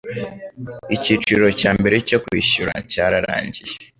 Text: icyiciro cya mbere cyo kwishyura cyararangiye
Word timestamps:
icyiciro 0.95 1.45
cya 1.59 1.71
mbere 1.79 1.95
cyo 2.07 2.17
kwishyura 2.23 2.73
cyararangiye 2.91 3.73